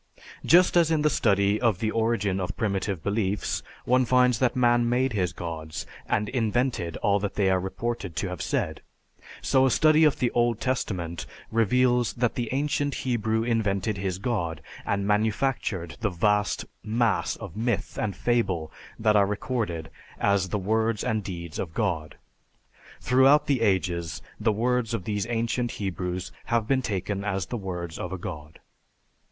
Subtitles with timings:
[0.43, 4.89] Just as in the study of the origin of primitive beliefs, one finds that man
[4.89, 8.81] made his gods and invented all that they are reported to have said,
[9.43, 14.63] so a study of the Old Testament reveals that the ancient Hebrew invented his God,
[14.87, 21.03] and manufactured the vast mass of myth and fable that are recorded as the words
[21.03, 22.17] and deeds of God.
[23.01, 27.99] Throughout the ages, the words of these ancient Hebrews have been taken as the words
[27.99, 28.57] of a god.